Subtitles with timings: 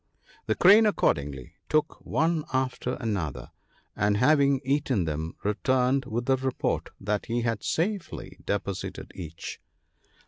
[0.47, 3.51] "The Crane accordingly took one after another,
[3.95, 9.61] and having eaten them returned with the report that he had safely deposited each.